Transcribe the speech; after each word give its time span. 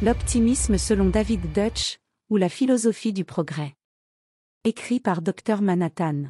L'optimisme 0.00 0.78
selon 0.78 1.06
David 1.06 1.52
Dutch, 1.52 1.98
ou 2.30 2.36
la 2.36 2.48
philosophie 2.48 3.12
du 3.12 3.24
progrès. 3.24 3.74
Écrit 4.62 5.00
par 5.00 5.22
Dr 5.22 5.60
Manhattan. 5.60 6.26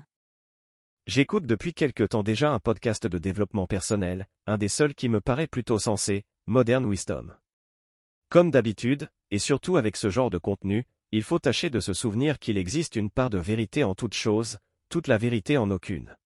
J'écoute 1.06 1.44
depuis 1.44 1.74
quelque 1.74 2.04
temps 2.04 2.22
déjà 2.22 2.50
un 2.50 2.60
podcast 2.60 3.06
de 3.06 3.18
développement 3.18 3.66
personnel, 3.66 4.26
un 4.46 4.56
des 4.56 4.68
seuls 4.68 4.94
qui 4.94 5.10
me 5.10 5.20
paraît 5.20 5.46
plutôt 5.46 5.78
sensé, 5.78 6.24
Modern 6.46 6.90
Wisdom. 6.90 7.34
Comme 8.30 8.50
d'habitude, 8.50 9.10
et 9.30 9.38
surtout 9.38 9.76
avec 9.76 9.98
ce 9.98 10.08
genre 10.08 10.30
de 10.30 10.38
contenu, 10.38 10.86
il 11.12 11.22
faut 11.22 11.38
tâcher 11.38 11.68
de 11.68 11.80
se 11.80 11.92
souvenir 11.92 12.38
qu'il 12.38 12.56
existe 12.56 12.96
une 12.96 13.10
part 13.10 13.28
de 13.28 13.36
vérité 13.36 13.84
en 13.84 13.94
toute 13.94 14.14
chose, 14.14 14.56
toute 14.88 15.08
la 15.08 15.18
vérité 15.18 15.58
en 15.58 15.70
aucune. 15.70 16.16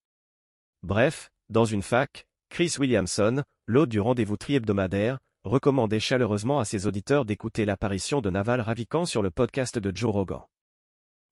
Bref, 0.85 1.33
dans 1.49 1.65
une 1.65 1.83
fac, 1.83 2.25
Chris 2.51 2.77
Williamson, 2.79 3.43
l'hôte 3.67 3.89
du 3.89 3.99
rendez-vous 3.99 4.37
tri-hebdomadaire, 4.37 5.19
recommandait 5.45 6.01
chaleureusement 6.01 6.61
à 6.61 6.65
ses 6.65 6.87
auditeurs 6.87 7.25
d'écouter 7.25 7.65
l'apparition 7.65 8.21
de 8.21 8.31
Naval 8.31 8.61
Ravikant 8.61 9.07
sur 9.07 9.23
le 9.23 9.31
podcast 9.31 9.79
de 9.79 9.95
Joe 9.95 10.13
Rogan. 10.13 10.43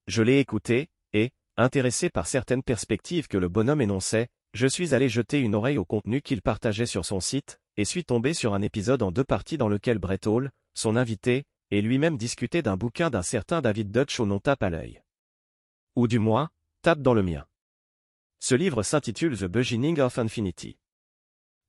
Je 0.07 0.23
l'ai 0.23 0.39
écouté, 0.39 0.89
et, 1.13 1.31
intéressé 1.57 2.11
par 2.11 2.27
certaines 2.27 2.63
perspectives 2.63 3.29
que 3.29 3.39
le 3.39 3.49
bonhomme 3.49 3.81
énonçait, 3.81 4.29
je 4.53 4.67
suis 4.67 4.95
allé 4.95 5.09
jeter 5.09 5.39
une 5.39 5.55
oreille 5.55 5.79
au 5.79 5.85
contenu 5.85 6.23
qu'il 6.23 6.43
partageait 6.43 6.87
sur 6.87 7.05
son 7.05 7.21
site, 7.21 7.61
et 7.77 7.85
suis 7.85 8.05
tombé 8.05 8.35
sur 8.35 8.55
un 8.55 8.63
épisode 8.63 9.03
en 9.03 9.13
deux 9.13 9.25
parties 9.25 9.59
dans 9.59 9.69
lequel 9.69 9.99
Brett 9.99 10.27
Hall, 10.27 10.51
son 10.75 10.97
invité, 10.97 11.45
et 11.71 11.83
lui-même 11.83 12.17
discutaient 12.17 12.63
d'un 12.63 12.77
bouquin 12.77 13.11
d'un 13.11 13.23
certain 13.23 13.61
David 13.61 13.93
Dutch 13.93 14.19
au 14.19 14.27
nom 14.27 14.41
tape 14.41 14.63
à 14.63 14.71
l'œil. 14.71 15.03
Ou 15.95 16.09
du 16.09 16.19
moins, 16.19 16.51
tape 16.83 17.01
dans 17.01 17.15
le 17.15 17.23
mien. 17.23 17.47
Ce 18.41 18.55
livre 18.55 18.83
s'intitule 18.83 19.39
The 19.39 19.45
Beginning 19.45 20.01
of 20.01 20.19
Infinity. 20.19 20.79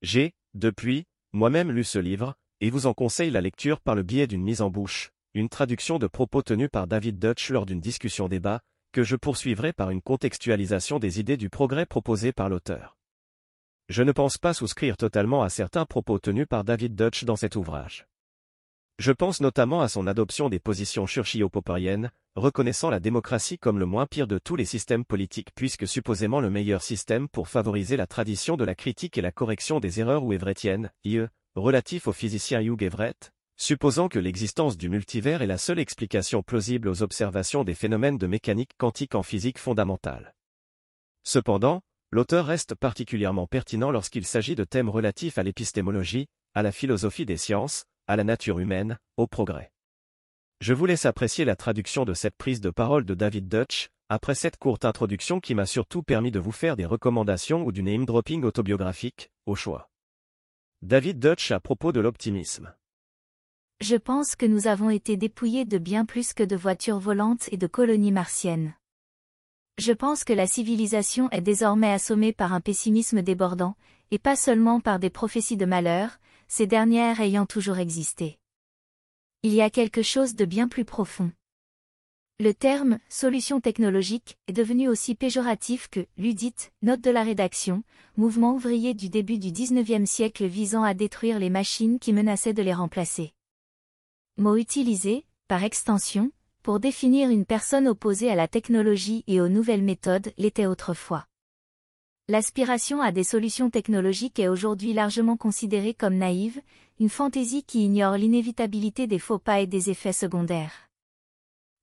J'ai, 0.02 0.34
depuis, 0.54 1.06
moi-même 1.34 1.72
lu 1.72 1.84
ce 1.84 2.00
livre, 2.00 2.36
et 2.60 2.70
vous 2.70 2.86
en 2.86 2.94
conseille 2.94 3.32
la 3.32 3.42
lecture 3.42 3.80
par 3.80 3.96
le 3.96 4.04
biais 4.04 4.28
d'une 4.28 4.44
mise 4.44 4.62
en 4.62 4.70
bouche, 4.70 5.12
une 5.34 5.50
traduction 5.50 5.98
de 5.98 6.08
propos 6.08 6.42
tenus 6.42 6.70
par 6.72 6.88
David 6.88 7.20
Dutch 7.20 7.50
lors 7.50 7.66
d'une 7.66 7.80
discussion 7.80 8.28
débat, 8.28 8.62
que 8.92 9.04
je 9.04 9.16
poursuivrai 9.16 9.72
par 9.72 9.90
une 9.90 10.02
contextualisation 10.02 11.00
des 11.00 11.20
idées 11.20 11.38
du 11.38 11.50
progrès 11.50 11.86
proposées 11.86 12.34
par 12.34 12.50
l'auteur. 12.50 12.98
Je 13.88 14.04
ne 14.04 14.12
pense 14.12 14.38
pas 14.38 14.54
souscrire 14.54 14.98
totalement 14.98 15.42
à 15.42 15.50
certains 15.50 15.86
propos 15.86 16.20
tenus 16.20 16.48
par 16.50 16.64
David 16.64 16.96
Dutch 16.96 17.24
dans 17.24 17.36
cet 17.36 17.56
ouvrage. 17.56 18.06
Je 19.00 19.12
pense 19.12 19.42
notamment 19.42 19.82
à 19.82 19.88
son 19.88 20.08
adoption 20.08 20.50
des 20.50 20.60
positions 20.60 21.08
churchio-popperiennes, 21.08 22.12
reconnaissant 22.36 22.90
la 22.90 23.00
démocratie 23.00 23.58
comme 23.58 23.78
le 23.78 23.86
moins 23.86 24.06
pire 24.06 24.28
de 24.28 24.38
tous 24.38 24.56
les 24.56 24.66
systèmes 24.66 25.04
politiques 25.04 25.50
puisque 25.54 25.88
supposément 25.88 26.40
le 26.40 26.50
meilleur 26.50 26.82
système 26.82 27.28
pour 27.28 27.50
favoriser 27.50 27.98
la 27.98 28.08
tradition 28.08 28.56
de 28.56 28.64
la 28.64 28.76
critique 28.76 29.18
et 29.18 29.22
la 29.22 29.32
correction 29.32 29.80
des 29.80 30.00
erreurs 30.00 30.24
ou 30.24 30.32
everettiennes, 30.32 30.92
IE, 31.04 31.28
relatif 31.56 32.08
au 32.08 32.14
physicien 32.14 32.62
Hugh 32.62 32.82
Everett, 32.82 33.32
supposant 33.58 34.08
que 34.08 34.20
l'existence 34.20 34.78
du 34.78 34.90
multivers 34.90 35.42
est 35.42 35.48
la 35.48 35.58
seule 35.58 35.80
explication 35.80 36.42
plausible 36.42 36.88
aux 36.88 37.04
observations 37.04 37.64
des 37.64 37.76
phénomènes 37.76 38.18
de 38.18 38.28
mécanique 38.28 38.72
quantique 38.78 39.16
en 39.16 39.24
physique 39.24 39.60
fondamentale. 39.60 40.34
Cependant, 41.24 41.82
l'auteur 42.12 42.46
reste 42.46 42.76
particulièrement 42.76 43.48
pertinent 43.48 43.92
lorsqu'il 43.92 44.26
s'agit 44.26 44.56
de 44.56 44.64
thèmes 44.64 44.90
relatifs 44.90 45.38
à 45.38 45.44
l'épistémologie, 45.44 46.28
à 46.54 46.64
la 46.64 46.72
philosophie 46.72 47.26
des 47.26 47.38
sciences, 47.38 47.86
à 48.08 48.16
la 48.16 48.24
nature 48.24 48.60
humaine, 48.60 48.98
au 49.18 49.28
progrès. 49.28 49.72
Je 50.62 50.76
vous 50.76 50.86
laisse 50.86 51.08
apprécier 51.08 51.44
la 51.44 51.56
traduction 51.56 52.06
de 52.06 52.14
cette 52.14 52.38
prise 52.38 52.62
de 52.62 52.70
parole 52.70 53.04
de 53.04 53.16
David 53.16 53.48
Dutch, 53.48 53.90
après 54.10 54.36
cette 54.36 54.58
courte 54.58 54.86
introduction 54.86 55.40
qui 55.40 55.56
m'a 55.56 55.66
surtout 55.66 56.04
permis 56.04 56.30
de 56.30 56.40
vous 56.40 56.52
faire 56.52 56.76
des 56.76 56.86
recommandations 56.86 57.66
ou 57.66 57.72
du 57.72 57.82
name-dropping 57.82 58.44
autobiographique, 58.44 59.32
au 59.48 59.56
choix. 59.56 59.90
David 60.84 61.18
Dutch 61.18 61.50
à 61.50 61.60
propos 61.60 61.92
de 61.92 62.00
l'optimisme. 62.00 62.76
Je 63.80 63.96
pense 63.96 64.36
que 64.36 64.46
nous 64.46 64.68
avons 64.68 64.92
été 64.92 65.18
dépouillés 65.18 65.66
de 65.66 65.80
bien 65.80 66.06
plus 66.06 66.32
que 66.34 66.44
de 66.44 66.56
voitures 66.56 67.00
volantes 67.00 67.50
et 67.52 67.58
de 67.58 67.66
colonies 67.66 68.12
martiennes. 68.12 68.76
Je 69.80 69.94
pense 69.94 70.24
que 70.24 70.34
la 70.34 70.46
civilisation 70.46 71.28
est 71.32 71.42
désormais 71.42 71.92
assommée 71.92 72.34
par 72.34 72.54
un 72.54 72.62
pessimisme 72.62 73.24
débordant, 73.24 73.74
et 74.12 74.20
pas 74.20 74.36
seulement 74.36 74.80
par 74.80 75.00
des 75.00 75.10
prophéties 75.10 75.58
de 75.58 75.66
malheur, 75.66 76.20
ces 76.48 76.68
dernières 76.68 77.20
ayant 77.20 77.48
toujours 77.48 77.80
existé. 77.80 78.38
Il 79.44 79.56
y 79.56 79.62
a 79.62 79.72
quelque 79.72 80.04
chose 80.04 80.36
de 80.36 80.46
bien 80.46 80.68
plus 80.68 80.86
profond. 80.86 81.32
Le 82.40 82.54
terme 82.54 83.00
solution 83.10 83.60
technologique 83.60 84.38
est 84.48 84.54
devenu 84.54 84.88
aussi 84.88 85.16
péjoratif 85.16 85.88
que 85.90 86.06
ludite, 86.16 86.72
note 86.84 87.02
de 87.02 87.10
la 87.10 87.24
rédaction, 87.24 87.82
mouvement 88.18 88.54
ouvrier 88.54 88.94
du 88.94 89.10
début 89.10 89.40
du 89.40 89.52
XIXe 89.52 90.08
siècle 90.08 90.46
visant 90.46 90.84
à 90.84 90.94
détruire 90.94 91.40
les 91.40 91.50
machines 91.50 91.98
qui 91.98 92.14
menaçaient 92.14 92.54
de 92.54 92.62
les 92.62 92.74
remplacer. 92.74 93.34
Mot 94.38 94.58
utilisé, 94.58 95.26
par 95.48 95.64
extension, 95.64 96.32
pour 96.62 96.80
définir 96.80 97.32
une 97.32 97.46
personne 97.48 97.88
opposée 97.88 98.30
à 98.30 98.36
la 98.36 98.48
technologie 98.48 99.24
et 99.26 99.42
aux 99.42 99.50
nouvelles 99.50 99.84
méthodes 99.84 100.34
l'était 100.38 100.68
autrefois. 100.68 101.26
L'aspiration 102.32 103.02
à 103.02 103.12
des 103.12 103.26
solutions 103.26 103.70
technologiques 103.70 104.40
est 104.40 104.48
aujourd'hui 104.48 104.94
largement 104.94 105.36
considérée 105.36 105.94
comme 105.94 106.16
naïve, 106.16 106.62
une 106.98 107.10
fantaisie 107.10 107.62
qui 107.62 107.84
ignore 107.84 108.14
l'inévitabilité 108.14 109.06
des 109.06 109.20
faux 109.20 109.38
pas 109.38 109.60
et 109.60 109.68
des 109.68 109.90
effets 109.90 110.14
secondaires. 110.14 110.88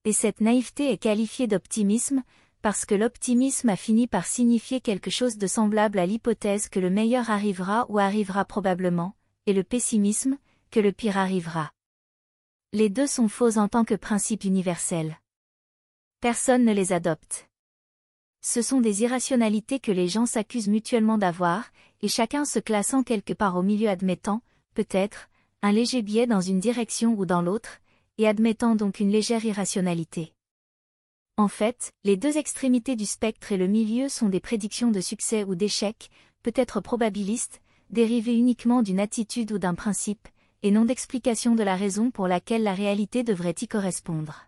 Et 0.07 0.15
cette 0.15 0.41
naïveté 0.41 0.91
est 0.91 0.97
qualifiée 0.97 1.49
d'optimisme, 1.49 2.23
parce 2.63 2.87
que 2.87 2.95
l'optimisme 2.95 3.69
a 3.69 3.77
fini 3.77 4.07
par 4.07 4.25
signifier 4.25 4.81
quelque 4.81 5.11
chose 5.11 5.37
de 5.37 5.47
semblable 5.47 5.99
à 5.99 6.07
l'hypothèse 6.07 6.71
que 6.71 6.81
le 6.81 6.89
meilleur 6.89 7.29
arrivera 7.29 7.85
ou 7.91 7.99
arrivera 7.99 8.47
probablement, 8.47 9.15
et 9.45 9.53
le 9.53 9.65
pessimisme, 9.65 10.39
que 10.71 10.81
le 10.81 10.93
pire 10.93 11.19
arrivera. 11.19 11.73
Les 12.73 12.89
deux 12.89 13.07
sont 13.07 13.29
faux 13.29 13.59
en 13.59 13.69
tant 13.69 13.85
que 13.85 13.95
principe 13.95 14.45
universel. 14.45 15.19
Personne 16.23 16.65
ne 16.65 16.73
les 16.73 16.95
adopte. 16.95 17.48
Ce 18.41 18.63
sont 18.63 18.81
des 18.81 19.03
irrationalités 19.03 19.81
que 19.81 19.93
les 19.93 20.09
gens 20.09 20.27
s'accusent 20.27 20.69
mutuellement 20.69 21.19
d'avoir, 21.19 21.71
et 22.03 22.09
chacun 22.09 22.45
se 22.45 22.59
classant 22.59 23.03
quelque 23.03 23.33
part 23.33 23.57
au 23.57 23.63
milieu 23.63 23.89
admettant, 23.89 24.43
peut-être, 24.75 25.29
un 25.63 25.73
léger 25.73 26.03
biais 26.03 26.27
dans 26.27 26.41
une 26.41 26.61
direction 26.61 27.15
ou 27.15 27.27
dans 27.27 27.43
l'autre, 27.43 27.81
et 28.17 28.29
admettant 28.29 28.77
donc 28.77 29.01
une 29.01 29.11
légère 29.11 29.45
irrationalité. 29.45 30.33
En 31.37 31.49
fait, 31.49 31.93
les 32.05 32.17
deux 32.17 32.37
extrémités 32.37 32.97
du 32.97 33.07
spectre 33.07 33.53
et 33.53 33.57
le 33.57 33.69
milieu 33.69 34.09
sont 34.09 34.29
des 34.29 34.41
prédictions 34.41 34.91
de 34.91 35.01
succès 35.01 35.45
ou 35.45 35.55
d'échec, 35.55 36.11
peut-être 36.43 36.81
probabilistes, 36.81 37.61
dérivées 37.91 38.37
uniquement 38.37 38.83
d'une 38.83 39.01
attitude 39.01 39.53
ou 39.53 39.59
d'un 39.59 39.75
principe, 39.75 40.29
et 40.63 40.71
non 40.71 40.85
d'explication 40.85 41.55
de 41.55 41.63
la 41.63 41.77
raison 41.77 42.11
pour 42.11 42.27
laquelle 42.27 42.65
la 42.65 42.75
réalité 42.75 43.23
devrait 43.23 43.55
y 43.61 43.69
correspondre. 43.69 44.47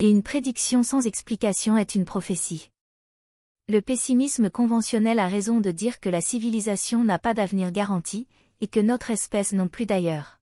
Et 0.00 0.10
une 0.10 0.24
prédiction 0.24 0.82
sans 0.82 1.06
explication 1.06 1.76
est 1.76 1.94
une 1.94 2.04
prophétie. 2.04 2.70
Le 3.66 3.80
pessimisme 3.80 4.50
conventionnel 4.50 5.18
a 5.18 5.26
raison 5.26 5.58
de 5.58 5.70
dire 5.70 5.98
que 5.98 6.10
la 6.10 6.20
civilisation 6.20 7.02
n'a 7.02 7.18
pas 7.18 7.32
d'avenir 7.32 7.72
garanti, 7.72 8.26
et 8.60 8.68
que 8.68 8.78
notre 8.78 9.10
espèce 9.10 9.54
non 9.54 9.68
plus 9.68 9.86
d'ailleurs. 9.86 10.38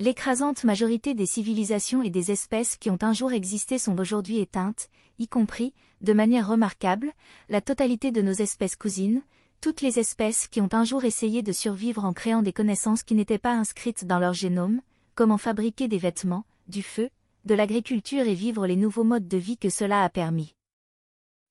L'écrasante 0.00 0.64
majorité 0.64 1.14
des 1.14 1.24
civilisations 1.24 2.02
et 2.02 2.10
des 2.10 2.32
espèces 2.32 2.78
qui 2.78 2.90
ont 2.90 2.98
un 3.02 3.12
jour 3.12 3.32
existé 3.32 3.78
sont 3.78 3.96
aujourd'hui 4.00 4.40
éteintes, 4.40 4.90
y 5.20 5.28
compris, 5.28 5.72
de 6.00 6.12
manière 6.12 6.48
remarquable, 6.48 7.12
la 7.48 7.60
totalité 7.60 8.10
de 8.10 8.22
nos 8.22 8.32
espèces 8.32 8.74
cousines, 8.74 9.22
toutes 9.60 9.80
les 9.80 10.00
espèces 10.00 10.48
qui 10.48 10.60
ont 10.60 10.68
un 10.72 10.82
jour 10.82 11.04
essayé 11.04 11.42
de 11.42 11.52
survivre 11.52 12.04
en 12.04 12.12
créant 12.12 12.42
des 12.42 12.52
connaissances 12.52 13.04
qui 13.04 13.14
n'étaient 13.14 13.38
pas 13.38 13.54
inscrites 13.54 14.04
dans 14.04 14.18
leur 14.18 14.34
génome, 14.34 14.80
comment 15.14 15.38
fabriquer 15.38 15.86
des 15.86 15.98
vêtements, 15.98 16.44
du 16.66 16.82
feu, 16.82 17.08
de 17.44 17.54
l'agriculture 17.54 18.26
et 18.26 18.34
vivre 18.34 18.66
les 18.66 18.74
nouveaux 18.74 19.04
modes 19.04 19.28
de 19.28 19.38
vie 19.38 19.58
que 19.58 19.70
cela 19.70 20.02
a 20.02 20.08
permis. 20.08 20.55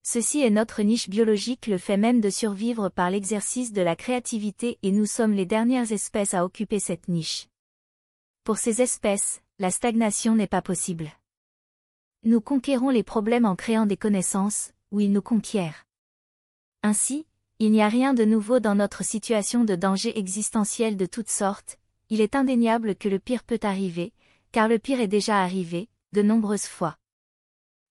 Ceci 0.07 0.42
est 0.42 0.52
notre 0.52 0.84
niche 0.84 1.10
biologique 1.10 1.66
le 1.66 1.80
fait 1.80 1.98
même 1.98 2.22
de 2.22 2.30
survivre 2.30 2.90
par 2.90 3.10
l'exercice 3.10 3.74
de 3.74 3.81
la 3.81 3.96
créativité 3.96 4.78
et 4.84 4.92
nous 4.92 5.07
sommes 5.07 5.34
les 5.34 5.48
dernières 5.48 5.92
espèces 5.92 6.36
à 6.36 6.46
occuper 6.46 6.80
cette 6.80 7.07
niche. 7.07 7.48
Pour 8.44 8.60
ces 8.60 8.84
espèces, 8.84 9.42
la 9.57 9.72
stagnation 9.72 10.36
n'est 10.36 10.46
pas 10.46 10.62
possible. 10.62 11.10
Nous 12.24 12.40
conquérons 12.40 12.92
les 12.92 13.02
problèmes 13.02 13.46
en 13.46 13.56
créant 13.56 13.88
des 13.88 13.98
connaissances, 13.98 14.74
ou 14.92 15.00
ils 15.00 15.12
nous 15.12 15.24
conquièrent. 15.24 15.88
Ainsi, 16.84 17.25
il 17.57 17.72
n'y 17.72 17.81
a 17.81 17.90
rien 17.90 18.13
de 18.13 18.25
nouveau 18.25 18.60
dans 18.60 18.75
notre 18.75 19.04
situation 19.04 19.63
de 19.63 19.74
danger 19.74 20.19
existentiel 20.19 20.98
de 20.98 21.07
toutes 21.07 21.31
sortes, 21.31 21.80
il 22.12 22.22
est 22.22 22.36
indéniable 22.36 22.96
que 22.96 23.10
le 23.10 23.18
pire 23.18 23.44
peut 23.44 23.60
arriver, 23.63 24.13
car 24.52 24.68
le 24.68 24.78
pire 24.78 25.00
est 25.00 25.07
déjà 25.07 25.42
arrivé, 25.42 25.90
de 26.13 26.22
nombreuses 26.22 26.68
fois 26.68 26.96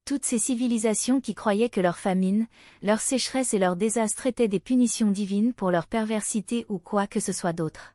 toutes 0.04 0.24
ces 0.24 0.38
civilisations 0.38 1.20
qui 1.20 1.34
croyaient 1.34 1.70
que 1.70 1.80
leur 1.80 1.98
famine, 1.98 2.46
leur 2.82 3.00
sécheresse 3.00 3.54
et 3.54 3.58
leur 3.58 3.76
désastre 3.76 4.26
étaient 4.26 4.48
des 4.48 4.60
punitions 4.60 5.10
divines 5.10 5.52
pour 5.54 5.70
leur 5.70 5.86
perversité 5.86 6.66
ou 6.68 6.78
quoi 6.78 7.06
que 7.06 7.20
ce 7.20 7.32
soit 7.32 7.52
d'autre. 7.52 7.94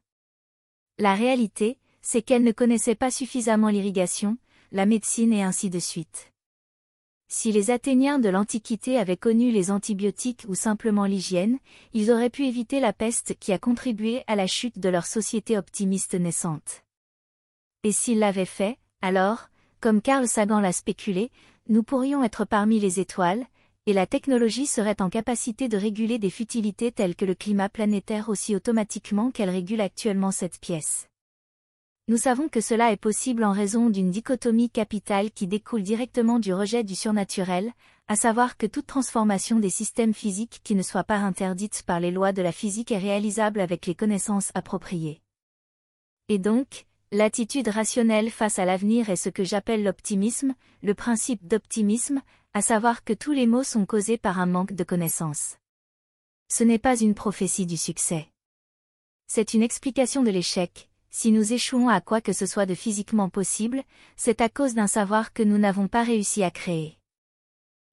La 0.98 1.14
réalité, 1.14 1.78
c'est 2.02 2.22
qu'elles 2.22 2.44
ne 2.44 2.52
connaissaient 2.52 2.96
pas 2.96 3.12
suffisamment 3.12 3.70
l'irrigation, 3.70 4.38
la 4.72 4.86
médecine 4.86 5.34
et 5.34 5.44
ainsi 5.44 5.70
de 5.70 5.80
suite. 5.80 6.32
Si 7.32 7.52
les 7.52 7.70
Athéniens 7.70 8.18
de 8.18 8.30
l'Antiquité 8.30 8.98
avaient 8.98 9.16
connu 9.16 9.52
les 9.52 9.70
antibiotiques 9.70 10.46
ou 10.48 10.56
simplement 10.56 11.06
l'hygiène, 11.06 11.60
ils 11.94 12.12
auraient 12.12 12.32
pu 12.32 12.48
éviter 12.48 12.80
la 12.80 12.92
peste 12.92 13.36
qui 13.40 13.54
a 13.54 13.60
contribué 13.60 14.24
à 14.26 14.36
la 14.36 14.48
chute 14.48 14.80
de 14.80 14.90
leur 14.90 15.06
société 15.06 15.56
optimiste 15.56 16.16
naissante. 16.16 16.84
Et 17.84 17.92
s'il 17.92 18.18
l'avait 18.18 18.46
fait, 18.46 18.80
alors, 19.04 19.50
comme 19.80 20.02
Carl 20.02 20.28
Sagan 20.28 20.60
l'a 20.60 20.74
spéculé, 20.74 21.32
nous 21.70 21.84
pourrions 21.84 22.24
être 22.24 22.46
parmi 22.46 22.80
les 22.80 23.00
étoiles, 23.00 23.46
et 23.86 23.94
la 23.94 24.08
technologie 24.08 24.66
serait 24.66 25.02
en 25.02 25.10
capacité 25.10 25.70
de 25.70 25.78
réguler 25.78 26.18
des 26.18 26.32
futilités 26.32 26.92
telles 26.92 27.16
que 27.16 27.26
le 27.26 27.36
climat 27.36 27.70
planétaire 27.70 28.30
aussi 28.30 28.56
automatiquement 28.56 29.30
qu'elle 29.30 29.52
régule 29.52 29.82
actuellement 29.82 30.32
cette 30.32 30.60
pièce. 30.60 31.08
Nous 32.08 32.18
savons 32.18 32.50
que 32.50 32.60
cela 32.60 32.92
est 32.92 32.98
possible 32.98 33.44
en 33.44 33.52
raison 33.52 33.92
d'une 33.92 34.10
dichotomie 34.10 34.72
capitale 34.72 35.30
qui 35.30 35.46
découle 35.46 35.84
directement 35.84 36.40
du 36.40 36.56
rejet 36.56 36.84
du 36.84 36.96
surnaturel, 36.96 37.72
à 38.08 38.16
savoir 38.16 38.58
que 38.58 38.66
toute 38.66 38.88
transformation 38.88 39.60
des 39.60 39.70
systèmes 39.70 40.16
physiques 40.16 40.62
qui 40.64 40.74
ne 40.74 40.82
soit 40.82 41.04
pas 41.04 41.18
interdite 41.18 41.84
par 41.86 42.00
les 42.00 42.10
lois 42.10 42.34
de 42.34 42.42
la 42.42 42.52
physique 42.52 42.92
est 42.92 42.98
réalisable 42.98 43.60
avec 43.60 43.86
les 43.86 43.94
connaissances 43.94 44.52
appropriées. 44.56 45.22
Et 46.30 46.40
donc, 46.40 46.88
l'attitude 47.12 47.68
rationnelle 47.68 48.30
face 48.30 48.60
à 48.60 48.66
l'avenir 48.66 49.10
est 49.10 49.16
ce 49.16 49.30
que 49.30 49.44
j'appelle 49.44 49.84
l'optimisme, 49.84 50.54
le 50.84 50.94
principe 50.94 51.48
d'optimisme, 51.48 52.22
à 52.54 52.62
savoir 52.62 53.04
que 53.04 53.14
tous 53.14 53.32
les 53.32 53.48
maux 53.48 53.64
sont 53.64 53.86
causés 53.86 54.18
par 54.18 54.40
un 54.40 54.46
manque 54.46 54.74
de 54.74 54.84
connaissances. 54.84 55.58
Ce 56.52 56.64
n'est 56.64 56.80
pas 56.80 57.00
une 57.00 57.16
prophétie 57.16 57.66
du 57.66 57.78
succès. 57.78 58.28
C'est 59.28 59.54
une 59.54 59.64
explication 59.64 60.24
de 60.24 60.32
l'échec, 60.32 60.90
si 61.12 61.32
nous 61.32 61.54
échouons 61.54 61.90
à 61.90 62.02
quoi 62.02 62.22
que 62.22 62.34
ce 62.34 62.46
soit 62.46 62.68
de 62.68 62.76
physiquement 62.76 63.30
possible, 63.30 63.84
c'est 64.16 64.42
à 64.42 64.50
cause 64.50 64.76
d'un 64.76 64.88
savoir 64.88 65.34
que 65.34 65.44
nous 65.44 65.58
n'avons 65.58 65.88
pas 65.88 66.04
réussi 66.04 66.44
à 66.44 66.52
créer. 66.52 66.98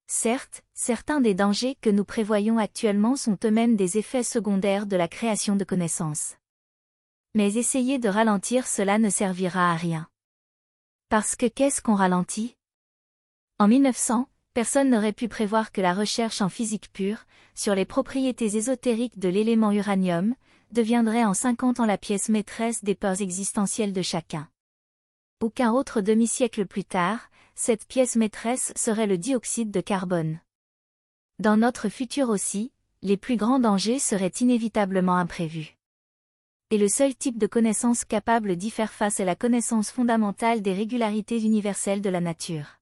Certes, 0.07 0.63
certains 0.73 1.19
des 1.19 1.33
dangers 1.33 1.75
que 1.81 1.89
nous 1.89 2.05
prévoyons 2.05 2.59
actuellement 2.59 3.15
sont 3.15 3.37
eux-mêmes 3.43 3.75
des 3.75 3.97
effets 3.97 4.23
secondaires 4.23 4.85
de 4.85 4.95
la 4.95 5.07
création 5.07 5.55
de 5.55 5.63
connaissances. 5.63 6.35
Mais 7.33 7.55
essayer 7.55 7.99
de 7.99 8.09
ralentir 8.09 8.67
cela 8.67 8.97
ne 8.97 9.09
servira 9.09 9.71
à 9.71 9.75
rien. 9.75 10.07
Parce 11.09 11.35
que 11.35 11.45
qu'est-ce 11.45 11.81
qu'on 11.81 11.95
ralentit? 11.95 12.55
En 13.59 13.67
1900, 13.67 14.27
personne 14.53 14.89
n'aurait 14.89 15.13
pu 15.13 15.27
prévoir 15.27 15.71
que 15.71 15.81
la 15.81 15.93
recherche 15.93 16.41
en 16.41 16.49
physique 16.49 16.91
pure, 16.91 17.25
sur 17.55 17.75
les 17.75 17.85
propriétés 17.85 18.57
ésotériques 18.57 19.19
de 19.19 19.29
l'élément 19.29 19.71
uranium, 19.71 20.35
deviendrait 20.71 21.23
en 21.23 21.33
50 21.33 21.79
ans 21.79 21.85
la 21.85 21.97
pièce 21.97 22.29
maîtresse 22.29 22.83
des 22.83 22.95
peurs 22.95 23.21
existentielles 23.21 23.93
de 23.93 24.01
chacun. 24.01 24.49
Aucun 25.39 25.71
autre 25.71 26.01
demi-siècle 26.01 26.65
plus 26.65 26.83
tard, 26.83 27.29
cette 27.55 27.87
pièce 27.87 28.15
maîtresse 28.15 28.73
serait 28.75 29.07
le 29.07 29.17
dioxyde 29.17 29.71
de 29.71 29.81
carbone. 29.81 30.39
Dans 31.39 31.57
notre 31.57 31.89
futur 31.89 32.29
aussi, 32.29 32.71
les 33.03 33.17
plus 33.17 33.37
grands 33.37 33.59
dangers 33.59 33.99
seraient 33.99 34.33
inévitablement 34.41 35.15
imprévus. 35.15 35.76
Et 36.69 36.77
le 36.77 36.89
seul 36.89 37.15
type 37.15 37.37
de 37.37 37.47
connaissance 37.47 38.03
capable 38.03 38.57
d'y 38.57 38.69
faire 38.71 38.91
face 38.91 39.21
est 39.21 39.25
la 39.25 39.35
connaissance 39.35 39.89
fondamentale 39.89 40.61
des 40.61 40.73
régularités 40.73 41.41
universelles 41.41 42.01
de 42.01 42.09
la 42.09 42.19
nature. 42.19 42.81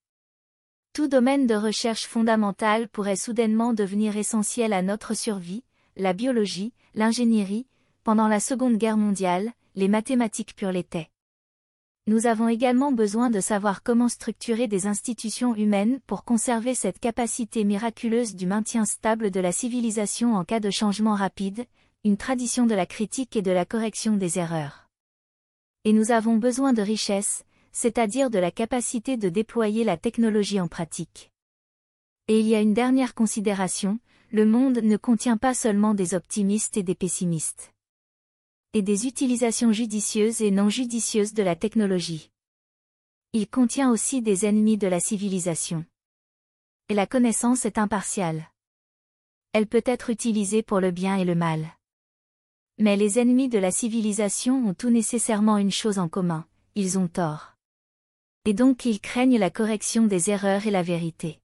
Tout 0.93 1.07
domaine 1.07 1.45
de 1.45 1.53
recherche 1.53 2.07
fondamentale 2.07 2.87
pourrait 2.89 3.15
soudainement 3.15 3.73
devenir 3.73 4.17
essentiel 4.17 4.73
à 4.73 4.81
notre 4.81 5.13
survie, 5.13 5.63
la 5.97 6.13
biologie, 6.13 6.73
l'ingénierie, 6.95 7.67
pendant 8.03 8.27
la 8.27 8.39
Seconde 8.39 8.77
Guerre 8.77 8.97
mondiale, 8.97 9.51
les 9.75 9.87
mathématiques 9.87 10.55
pures 10.55 10.71
l'étaient. 10.71 11.11
Nous 12.07 12.25
avons 12.25 12.47
également 12.47 12.91
besoin 12.91 13.29
de 13.29 13.39
savoir 13.39 13.83
comment 13.83 14.09
structurer 14.09 14.67
des 14.67 14.87
institutions 14.87 15.53
humaines 15.53 15.99
pour 16.07 16.23
conserver 16.23 16.73
cette 16.73 16.99
capacité 16.99 17.63
miraculeuse 17.63 18.35
du 18.35 18.47
maintien 18.47 18.85
stable 18.85 19.29
de 19.29 19.39
la 19.39 19.51
civilisation 19.51 20.33
en 20.35 20.43
cas 20.43 20.59
de 20.59 20.71
changement 20.71 21.15
rapide, 21.15 21.65
une 22.05 22.17
tradition 22.17 22.67
de 22.67 22.75
la 22.75 22.85
critique 22.85 23.35
et 23.35 23.41
de 23.41 23.49
la 23.49 23.65
correction 23.65 24.15
des 24.15 24.37
erreurs. 24.37 24.87
Et 25.85 25.91
nous 25.91 26.11
avons 26.11 26.37
besoin 26.37 26.71
de 26.71 26.83
richesse, 26.83 27.43
c'est-à-dire 27.71 28.29
de 28.29 28.37
la 28.37 28.51
capacité 28.51 29.17
de 29.17 29.27
déployer 29.27 29.83
la 29.83 29.97
technologie 29.97 30.61
en 30.61 30.67
pratique. 30.67 31.31
Et 32.27 32.39
il 32.39 32.47
y 32.47 32.53
a 32.53 32.61
une 32.61 32.75
dernière 32.75 33.15
considération, 33.15 33.97
le 34.31 34.45
monde 34.45 34.77
ne 34.77 34.97
contient 34.97 35.37
pas 35.37 35.55
seulement 35.55 35.95
des 35.95 36.13
optimistes 36.13 36.77
et 36.77 36.83
des 36.83 36.95
pessimistes 36.95 37.73
et 38.73 38.81
des 38.81 39.07
utilisations 39.07 39.71
judicieuses 39.71 40.41
et 40.41 40.51
non 40.51 40.67
judicieuses 40.67 41.33
de 41.33 41.41
la 41.41 41.55
technologie. 41.55 42.29
Il 43.31 43.47
contient 43.47 43.89
aussi 43.89 44.21
des 44.21 44.45
ennemis 44.45 44.77
de 44.77 44.87
la 44.87 44.99
civilisation. 44.99 45.85
Et 46.89 46.93
la 46.93 47.07
connaissance 47.07 47.65
est 47.65 47.77
impartiale. 47.77 48.51
Elle 49.53 49.65
peut 49.65 49.83
être 49.85 50.09
utilisée 50.09 50.61
pour 50.61 50.81
le 50.81 50.91
bien 50.91 51.15
et 51.15 51.23
le 51.23 51.35
mal. 51.35 51.65
Mais 52.77 52.97
les 52.97 53.19
ennemis 53.19 53.47
de 53.47 53.57
la 53.57 53.71
civilisation 53.71 54.67
ont 54.67 54.73
tout 54.73 54.89
nécessairement 54.89 55.57
une 55.57 55.71
chose 55.71 55.97
en 55.97 56.09
commun, 56.09 56.45
ils 56.75 56.99
ont 56.99 57.07
tort. 57.07 57.53
Et 58.43 58.53
donc 58.53 58.83
ils 58.83 58.99
craignent 58.99 59.39
la 59.39 59.49
correction 59.49 60.05
des 60.07 60.29
erreurs 60.29 60.67
et 60.67 60.71
la 60.71 60.83
vérité. 60.83 61.39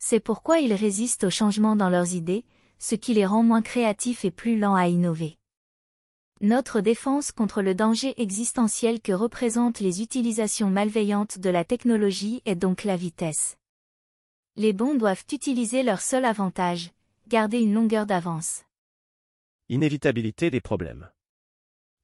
C'est 0.00 0.20
pourquoi 0.20 0.58
ils 0.58 0.74
résistent 0.74 1.24
au 1.24 1.30
changement 1.30 1.76
dans 1.76 1.88
leurs 1.88 2.14
idées, 2.14 2.44
ce 2.80 2.96
qui 2.96 3.14
les 3.14 3.24
rend 3.24 3.44
moins 3.44 3.62
créatifs 3.62 4.24
et 4.24 4.32
plus 4.32 4.58
lents 4.58 4.74
à 4.74 4.88
innover. 4.88 5.38
Notre 6.40 6.80
défense 6.80 7.30
contre 7.30 7.62
le 7.62 7.76
danger 7.76 8.20
existentiel 8.20 9.00
que 9.00 9.12
représentent 9.12 9.78
les 9.78 10.02
utilisations 10.02 10.68
malveillantes 10.68 11.38
de 11.38 11.48
la 11.48 11.64
technologie 11.64 12.42
est 12.44 12.56
donc 12.56 12.82
la 12.82 12.96
vitesse. 12.96 13.56
Les 14.56 14.72
bons 14.72 14.96
doivent 14.96 15.24
utiliser 15.32 15.84
leur 15.84 16.00
seul 16.00 16.24
avantage, 16.24 16.90
garder 17.28 17.60
une 17.60 17.72
longueur 17.72 18.04
d'avance. 18.04 18.63
Inévitabilité 19.70 20.50
des 20.50 20.60
problèmes. 20.60 21.08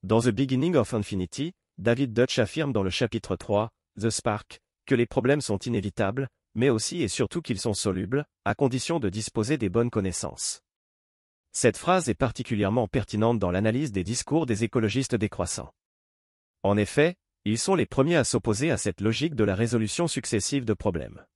Dans 0.02 0.22
The 0.22 0.30
Beginning 0.30 0.76
of 0.76 0.94
Infinity, 0.94 1.52
David 1.76 2.14
Dutch 2.14 2.38
affirme 2.38 2.72
dans 2.72 2.82
le 2.82 2.88
chapitre 2.88 3.36
3, 3.36 3.68
The 4.00 4.08
Spark, 4.08 4.62
que 4.86 4.94
les 4.94 5.04
problèmes 5.04 5.42
sont 5.42 5.58
inévitables, 5.58 6.28
mais 6.54 6.70
aussi 6.70 7.02
et 7.02 7.08
surtout 7.08 7.42
qu'ils 7.42 7.60
sont 7.60 7.74
solubles, 7.74 8.24
à 8.46 8.54
condition 8.54 8.98
de 8.98 9.10
disposer 9.10 9.58
des 9.58 9.68
bonnes 9.68 9.90
connaissances. 9.90 10.62
Cette 11.52 11.76
phrase 11.76 12.08
est 12.08 12.14
particulièrement 12.14 12.88
pertinente 12.88 13.38
dans 13.38 13.50
l'analyse 13.50 13.92
des 13.92 14.04
discours 14.04 14.46
des 14.46 14.64
écologistes 14.64 15.14
décroissants. 15.14 15.74
En 16.62 16.78
effet, 16.78 17.16
ils 17.44 17.58
sont 17.58 17.74
les 17.74 17.84
premiers 17.84 18.16
à 18.16 18.24
s'opposer 18.24 18.70
à 18.70 18.78
cette 18.78 19.02
logique 19.02 19.34
de 19.34 19.44
la 19.44 19.54
résolution 19.54 20.08
successive 20.08 20.64
de 20.64 20.72
problèmes. 20.72 21.26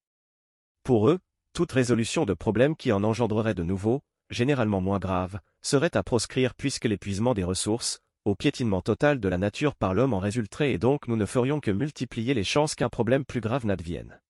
Pour 0.84 1.10
eux, 1.10 1.18
toute 1.52 1.72
résolution 1.72 2.24
de 2.24 2.32
problèmes 2.32 2.76
qui 2.76 2.92
en 2.92 3.04
engendrerait 3.04 3.52
de 3.52 3.62
nouveaux, 3.62 4.00
généralement 4.30 4.80
moins 4.80 4.98
graves, 4.98 5.38
serait 5.64 5.96
à 5.96 6.02
proscrire 6.02 6.54
puisque 6.54 6.84
l'épuisement 6.84 7.34
des 7.34 7.44
ressources, 7.44 8.00
au 8.24 8.34
piétinement 8.34 8.80
total 8.80 9.20
de 9.20 9.28
la 9.28 9.38
nature 9.38 9.74
par 9.74 9.94
l'homme 9.94 10.14
en 10.14 10.18
résulterait 10.18 10.72
et 10.72 10.78
donc 10.78 11.08
nous 11.08 11.16
ne 11.16 11.26
ferions 11.26 11.60
que 11.60 11.70
multiplier 11.70 12.34
les 12.34 12.44
chances 12.44 12.74
qu'un 12.74 12.88
problème 12.88 13.24
plus 13.24 13.40
grave 13.40 13.66
n'advienne. 13.66 14.20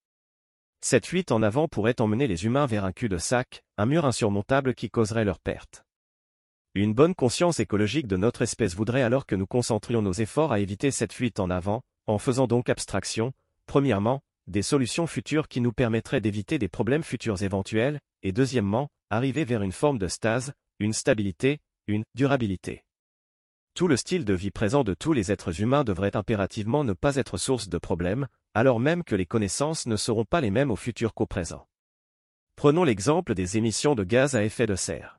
Cette 0.81 1.07
fuite 1.07 1.33
en 1.33 1.43
avant 1.43 1.69
pourrait 1.69 2.00
emmener 2.00 2.26
les 2.26 2.45
humains 2.45 2.67
vers 2.67 2.85
un 2.85 2.93
cul-de-sac, 2.93 3.62
un 3.79 3.87
mur 3.87 4.05
insurmontable 4.05 4.75
qui 4.75 4.91
causerait 4.91 5.25
leur 5.25 5.38
perte. 5.38 5.85
Une 6.75 6.93
bonne 6.93 7.14
conscience 7.14 7.61
écologique 7.61 8.09
de 8.09 8.17
notre 8.17 8.43
espèce 8.43 8.75
voudrait 8.75 9.03
alors 9.03 9.26
que 9.26 9.37
nous 9.37 9.47
concentrions 9.47 10.03
nos 10.03 10.12
efforts 10.12 10.53
à 10.53 10.59
éviter 10.59 10.91
cette 10.91 11.12
fuite 11.12 11.38
en 11.38 11.49
avant, 11.49 11.83
en 12.07 12.19
faisant 12.19 12.47
donc 12.47 12.69
abstraction, 12.69 13.33
premièrement, 13.67 14.21
des 14.47 14.62
solutions 14.62 15.07
futures 15.07 15.49
qui 15.49 15.61
nous 15.61 15.73
permettraient 15.73 16.21
d'éviter 16.21 16.59
des 16.59 16.69
problèmes 16.69 17.05
futurs 17.05 17.43
éventuels, 17.43 18.00
et 18.23 18.33
deuxièmement, 18.33 18.88
arriver 19.09 19.45
vers 19.45 19.62
une 19.62 19.73
forme 19.73 19.99
de 19.99 20.09
stase, 20.09 20.53
une 20.81 20.93
stabilité, 20.93 21.61
une 21.87 22.04
durabilité. 22.14 22.85
Tout 23.75 23.88
le 23.88 23.97
style 23.97 24.25
de 24.25 24.35
vie 24.35 24.50
présent 24.50 24.85
de 24.85 24.95
tous 24.95 25.12
les 25.12 25.33
êtres 25.33 25.61
humains 25.61 25.85
devrait 25.85 26.16
impérativement 26.16 26.85
ne 26.85 26.93
pas 26.93 27.16
être 27.16 27.37
source 27.37 27.69
de 27.69 27.78
problèmes, 27.78 28.28
alors 28.54 28.81
même 28.81 29.02
que 29.02 29.16
les 29.16 29.26
connaissances 29.26 29.87
ne 29.87 29.97
seront 29.97 30.25
pas 30.25 30.40
les 30.40 30.50
mêmes 30.50 30.71
au 30.71 30.76
futur 30.76 31.12
qu'au 31.12 31.26
présent. 31.26 31.66
Prenons 32.57 32.85
l'exemple 32.85 33.35
des 33.35 33.57
émissions 33.57 33.95
de 33.95 34.04
gaz 34.04 34.37
à 34.37 34.45
effet 34.45 34.66
de 34.66 34.76
serre. 34.76 35.19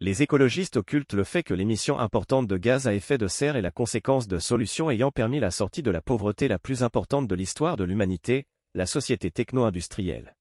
Les 0.00 0.22
écologistes 0.22 0.76
occultent 0.76 1.12
le 1.12 1.22
fait 1.22 1.44
que 1.44 1.54
l'émission 1.54 2.00
importante 2.00 2.48
de 2.48 2.56
gaz 2.56 2.88
à 2.88 2.94
effet 2.94 3.18
de 3.18 3.28
serre 3.28 3.54
est 3.54 3.62
la 3.62 3.70
conséquence 3.70 4.26
de 4.26 4.40
solutions 4.40 4.90
ayant 4.90 5.12
permis 5.12 5.38
la 5.38 5.52
sortie 5.52 5.84
de 5.84 5.92
la 5.92 6.02
pauvreté 6.02 6.48
la 6.48 6.58
plus 6.58 6.82
importante 6.82 7.28
de 7.28 7.34
l'histoire 7.36 7.76
de 7.76 7.84
l'humanité, 7.84 8.46
la 8.74 8.86
société 8.86 9.30
techno-industrielle. 9.30 10.34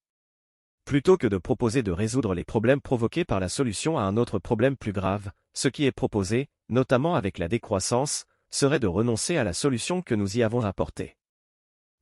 Plutôt 0.92 1.16
que 1.16 1.28
de 1.28 1.38
proposer 1.38 1.84
de 1.84 1.92
résoudre 1.94 2.36
les 2.36 2.44
problèmes 2.44 2.82
provoqués 2.82 3.24
par 3.24 3.40
la 3.40 3.48
solution 3.48 3.98
à 3.98 4.02
un 4.02 4.18
autre 4.18 4.40
problème 4.40 4.76
plus 4.76 4.92
grave, 4.92 5.32
ce 5.54 5.70
qui 5.70 5.86
est 5.86 5.94
proposé, 5.94 6.50
notamment 6.68 7.16
avec 7.16 7.38
la 7.38 7.48
décroissance, 7.48 8.26
serait 8.50 8.82
de 8.82 8.88
renoncer 8.88 9.38
à 9.38 9.46
la 9.46 9.54
solution 9.54 10.02
que 10.02 10.16
nous 10.16 10.38
y 10.38 10.44
avons 10.44 10.66
apportée. 10.66 11.16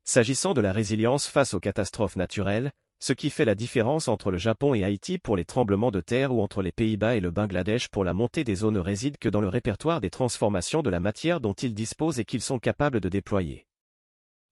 S'agissant 0.05 0.55
de 0.55 0.61
la 0.61 0.71
résilience 0.71 1.27
face 1.27 1.53
aux 1.53 1.59
catastrophes 1.59 2.15
naturelles, 2.15 2.71
ce 2.99 3.13
qui 3.13 3.29
fait 3.29 3.45
la 3.45 3.53
différence 3.53 4.07
entre 4.07 4.31
le 4.31 4.39
Japon 4.39 4.73
et 4.73 4.83
Haïti 4.83 5.19
pour 5.19 5.37
les 5.37 5.45
tremblements 5.45 5.91
de 5.91 6.01
terre 6.01 6.33
ou 6.33 6.41
entre 6.41 6.63
les 6.63 6.71
Pays-Bas 6.71 7.15
et 7.15 7.19
le 7.19 7.29
Bangladesh 7.29 7.89
pour 7.89 8.03
la 8.03 8.15
montée 8.15 8.43
des 8.43 8.55
zones 8.55 8.79
réside 8.79 9.19
que 9.19 9.29
dans 9.29 9.39
le 9.41 9.49
répertoire 9.49 10.01
des 10.01 10.09
transformations 10.09 10.81
de 10.81 10.89
la 10.89 10.99
matière 10.99 11.41
dont 11.41 11.53
ils 11.53 11.75
disposent 11.75 12.19
et 12.19 12.25
qu'ils 12.25 12.41
sont 12.41 12.57
capables 12.57 13.01
de 13.01 13.09
déployer. 13.09 13.67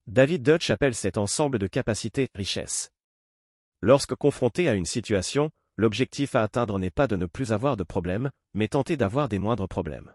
David 0.06 0.44
Dutch 0.44 0.70
appelle 0.70 0.94
cet 0.94 1.18
ensemble 1.18 1.58
de 1.58 1.66
capacités 1.66 2.30
richesse. 2.36 2.92
Lorsque 3.82 4.16
confronté 4.16 4.68
à 4.68 4.74
une 4.74 4.86
situation, 4.86 5.52
l'objectif 5.76 6.36
à 6.36 6.42
atteindre 6.42 6.80
n'est 6.80 6.90
pas 6.90 7.08
de 7.08 7.16
ne 7.16 7.28
plus 7.28 7.52
avoir 7.52 7.78
de 7.78 7.84
problèmes, 7.84 8.32
mais 8.54 8.68
tenter 8.68 8.98
d'avoir 8.98 9.30
des 9.30 9.40
moindres 9.40 9.68
problèmes. 9.68 10.14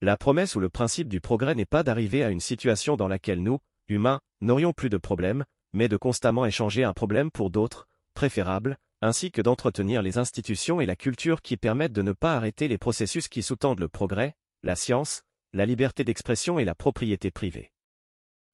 La 0.00 0.16
promesse 0.16 0.54
ou 0.54 0.60
le 0.60 0.68
principe 0.68 1.08
du 1.08 1.20
progrès 1.20 1.54
n'est 1.54 1.64
pas 1.64 1.82
d'arriver 1.82 2.22
à 2.22 2.30
une 2.30 2.40
situation 2.40 2.96
dans 2.96 3.08
laquelle 3.08 3.42
nous, 3.42 3.58
humains, 3.88 4.20
n'aurions 4.40 4.72
plus 4.72 4.90
de 4.90 4.98
problèmes, 4.98 5.44
mais 5.72 5.88
de 5.88 5.96
constamment 5.96 6.46
échanger 6.46 6.84
un 6.84 6.92
problème 6.92 7.30
pour 7.30 7.50
d'autres, 7.50 7.88
préférables, 8.14 8.76
ainsi 9.00 9.30
que 9.30 9.42
d'entretenir 9.42 10.02
les 10.02 10.18
institutions 10.18 10.80
et 10.80 10.86
la 10.86 10.96
culture 10.96 11.40
qui 11.40 11.56
permettent 11.56 11.92
de 11.92 12.02
ne 12.02 12.12
pas 12.12 12.36
arrêter 12.36 12.68
les 12.68 12.78
processus 12.78 13.28
qui 13.28 13.42
sous-tendent 13.42 13.80
le 13.80 13.88
progrès, 13.88 14.34
la 14.62 14.76
science, 14.76 15.22
la 15.52 15.66
liberté 15.66 16.04
d'expression 16.04 16.58
et 16.58 16.64
la 16.64 16.74
propriété 16.74 17.30
privée. 17.30 17.72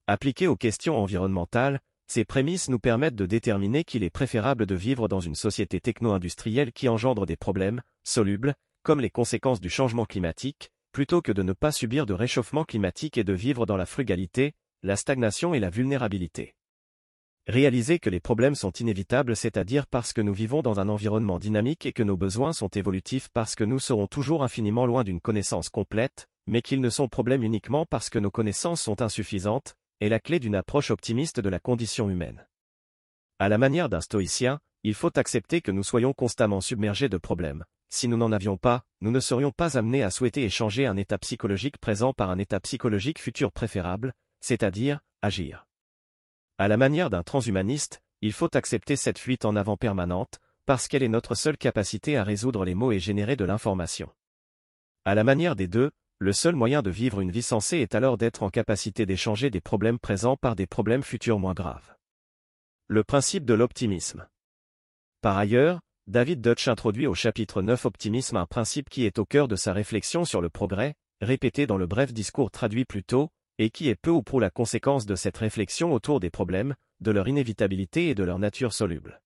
Appliquées 0.07 0.47
aux 0.47 0.57
questions 0.57 0.97
environnementales, 0.97 1.81
ces 2.07 2.25
prémices 2.25 2.69
nous 2.69 2.79
permettent 2.79 3.15
de 3.15 3.27
déterminer 3.27 3.85
qu'il 3.85 4.05
est 4.05 4.11
préférable 4.11 4.67
de 4.67 4.75
vivre 4.75 5.09
dans 5.09 5.21
une 5.21 5.35
société 5.35 5.81
techno-industrielle 5.81 6.73
qui 6.73 6.89
engendre 6.89 7.27
des 7.27 7.37
problèmes, 7.37 7.83
solubles, 8.03 8.55
comme 8.83 9.01
les 9.01 9.11
conséquences 9.11 9.61
du 9.61 9.71
changement 9.71 10.05
climatique, 10.05 10.71
plutôt 10.93 11.23
que 11.23 11.33
de 11.33 11.43
ne 11.43 11.53
pas 11.53 11.73
subir 11.73 12.07
de 12.07 12.15
réchauffement 12.15 12.65
climatique 12.65 13.19
et 13.19 13.25
de 13.25 13.33
vivre 13.33 13.67
dans 13.67 13.77
la 13.77 13.87
frugalité, 13.87 14.53
la 14.83 14.97
stagnation 14.97 15.55
et 15.55 15.61
la 15.61 15.71
vulnérabilité. 15.71 16.55
Réaliser 17.47 17.99
que 17.99 18.09
les 18.09 18.21
problèmes 18.21 18.55
sont 18.55 18.71
inévitables 18.71 19.37
c'est-à-dire 19.37 19.87
parce 19.87 20.13
que 20.13 20.23
nous 20.23 20.33
vivons 20.33 20.63
dans 20.63 20.81
un 20.81 20.89
environnement 20.89 21.39
dynamique 21.39 21.85
et 21.85 21.93
que 21.93 22.03
nos 22.03 22.17
besoins 22.17 22.55
sont 22.55 22.69
évolutifs 22.69 23.29
parce 23.35 23.55
que 23.55 23.65
nous 23.65 23.79
serons 23.79 24.07
toujours 24.07 24.45
infiniment 24.45 24.87
loin 24.87 25.05
d'une 25.05 25.21
connaissance 25.21 25.69
complète, 25.69 26.27
mais 26.47 26.63
qu'ils 26.63 26.81
ne 26.81 26.89
sont 26.91 27.09
problèmes 27.09 27.43
uniquement 27.43 27.87
parce 27.87 28.09
que 28.09 28.19
nos 28.19 28.31
connaissances 28.31 28.81
sont 28.81 29.03
insuffisantes, 29.03 29.77
est 30.01 30.09
la 30.09 30.21
clé 30.21 30.39
d'une 30.39 30.57
approche 30.57 30.91
optimiste 30.91 31.41
de 31.41 31.49
la 31.49 31.61
condition 31.61 32.11
humaine. 32.11 32.47
À 33.39 33.49
la 33.49 33.59
manière 33.59 33.89
d'un 33.89 34.01
stoïcien, 34.01 34.61
il 34.83 34.95
faut 34.95 35.19
accepter 35.19 35.61
que 35.61 35.71
nous 35.71 35.83
soyons 35.83 36.13
constamment 36.13 36.61
submergés 36.61 37.09
de 37.09 37.19
problèmes, 37.19 37.65
si 37.95 38.09
nous 38.09 38.17
n'en 38.17 38.33
avions 38.33 38.57
pas, 38.57 38.83
nous 39.03 39.13
ne 39.13 39.21
serions 39.21 39.53
pas 39.53 39.79
amenés 39.79 40.03
à 40.03 40.11
souhaiter 40.11 40.43
échanger 40.43 40.85
un 40.85 40.97
état 40.97 41.17
psychologique 41.19 41.79
présent 41.79 42.13
par 42.13 42.29
un 42.29 42.39
état 42.39 42.59
psychologique 42.59 43.21
futur 43.21 43.53
préférable, 43.53 44.13
c'est-à-dire, 44.41 44.99
agir. 45.23 45.69
À 46.59 46.67
la 46.67 46.77
manière 46.77 47.09
d'un 47.09 47.23
transhumaniste, 47.23 48.03
il 48.21 48.33
faut 48.33 48.57
accepter 48.57 48.97
cette 48.97 49.21
fuite 49.21 49.45
en 49.45 49.55
avant 49.55 49.77
permanente, 49.77 50.41
parce 50.67 50.89
qu'elle 50.89 51.05
est 51.05 51.09
notre 51.09 51.37
seule 51.37 51.57
capacité 51.57 52.17
à 52.17 52.25
résoudre 52.25 52.65
les 52.65 52.75
maux 52.75 52.91
et 52.91 52.99
générer 52.99 53.37
de 53.37 53.45
l'information. 53.45 54.11
À 55.05 55.15
la 55.15 55.23
manière 55.23 55.55
des 55.55 55.69
deux, 55.69 55.93
le 56.19 56.33
seul 56.33 56.55
moyen 56.55 56.81
de 56.81 56.91
vivre 56.91 57.21
une 57.21 57.33
vie 57.33 57.43
sensée 57.43 57.79
est 57.79 57.95
alors 57.95 58.17
d'être 58.17 58.43
en 58.43 58.49
capacité 58.49 59.05
d'échanger 59.05 59.51
des 59.51 59.61
problèmes 59.61 59.99
présents 59.99 60.37
par 60.37 60.55
des 60.55 60.67
problèmes 60.67 61.03
futurs 61.03 61.39
moins 61.39 61.55
graves. 61.55 61.95
Le 62.87 63.03
principe 63.03 63.45
de 63.45 63.55
l'optimisme. 63.55 64.27
Par 65.21 65.37
ailleurs, 65.37 65.81
David 66.07 66.41
Dutch 66.41 66.69
introduit 66.69 67.07
au 67.07 67.15
chapitre 67.15 67.63
9 67.63 67.87
Optimisme 67.87 68.37
un 68.37 68.47
principe 68.47 68.89
qui 68.89 69.05
est 69.05 69.19
au 69.19 69.25
cœur 69.25 69.49
de 69.49 69.57
sa 69.57 69.73
réflexion 69.73 70.25
sur 70.25 70.41
le 70.41 70.51
progrès, 70.51 70.95
répété 71.21 71.67
dans 71.67 71.79
le 71.79 71.87
bref 71.87 72.13
discours 72.13 72.51
traduit 72.51 72.85
plus 72.85 73.03
tôt, 73.03 73.31
et 73.59 73.71
qui 73.71 73.89
est 73.89 73.95
peu 73.95 74.11
ou 74.11 74.23
prou 74.23 74.39
la 74.39 74.51
conséquence 74.51 75.07
de 75.07 75.17
cette 75.17 75.39
réflexion 75.39 75.93
autour 75.93 76.21
des 76.21 76.31
problèmes, 76.31 76.75
de 77.01 77.11
leur 77.11 77.27
inévitabilité 77.27 78.09
et 78.09 78.15
de 78.15 78.25
leur 78.25 78.39
nature 78.39 78.73
soluble. 78.73 79.21